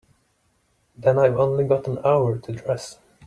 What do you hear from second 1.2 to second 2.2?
only got an